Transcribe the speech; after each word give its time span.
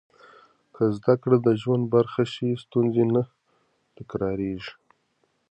که 0.75 0.83
زده 0.97 1.13
کړه 1.21 1.37
د 1.41 1.47
ژوند 1.61 1.83
برخه 1.95 2.23
شي، 2.33 2.49
ستونزې 2.63 3.05
نه 3.13 3.23
تکرارېږي. 3.97 4.73